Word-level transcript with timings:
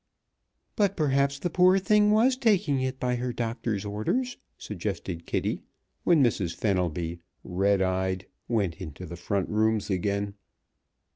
"But 0.75 0.97
perhaps 0.97 1.37
the 1.37 1.51
poor 1.51 1.77
thing 1.77 2.09
was 2.09 2.35
taking 2.35 2.81
it 2.81 2.99
by 2.99 3.17
her 3.17 3.31
doctor's 3.31 3.85
orders," 3.85 4.35
suggested 4.57 5.27
Kitty, 5.27 5.61
when 6.03 6.23
Mrs. 6.23 6.55
Fenelby, 6.55 7.19
red 7.43 7.83
eyed, 7.83 8.25
went 8.47 8.81
into 8.81 9.05
the 9.05 9.15
front 9.15 9.47
rooms 9.49 9.91
again. 9.91 10.33